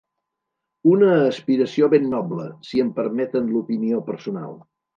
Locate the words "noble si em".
2.15-2.91